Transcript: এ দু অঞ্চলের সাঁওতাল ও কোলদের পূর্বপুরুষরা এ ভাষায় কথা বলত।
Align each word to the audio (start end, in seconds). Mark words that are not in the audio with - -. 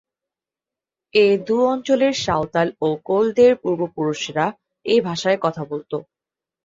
এ 1.13 1.25
দু 1.47 1.55
অঞ্চলের 1.65 2.13
সাঁওতাল 2.23 2.67
ও 2.81 2.87
কোলদের 3.05 3.51
পূর্বপুরুষরা 3.61 4.45
এ 4.85 4.95
ভাষায় 5.07 5.39
কথা 5.41 5.63
বলত। 5.65 5.91